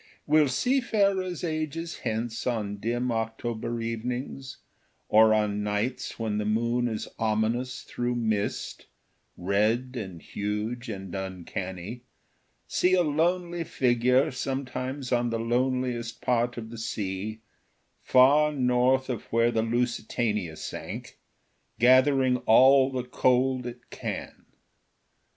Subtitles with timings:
[0.25, 4.57] Will seafarers ages hence on dim October evenings,
[5.09, 8.87] or on nights when the moon is ominous through mist,
[9.37, 12.01] red and huge and uncanny,
[12.67, 17.41] see a lonely figure sometimes on the loneliest part of the sea,
[18.01, 21.19] far north of where the Lusitania sank,
[21.77, 24.47] gathering all the cold it can?